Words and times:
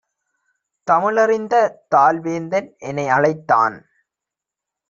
தமிழறிந்த 0.87 1.55
தால்வேந்தன் 1.87 2.75
எனை 2.79 3.07
அழைத்தான்; 3.09 3.77